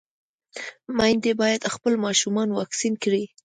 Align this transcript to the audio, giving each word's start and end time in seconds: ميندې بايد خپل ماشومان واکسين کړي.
ميندې 0.97 1.31
بايد 1.41 1.61
خپل 1.75 1.93
ماشومان 2.05 2.49
واکسين 2.51 2.93
کړي. 3.03 3.23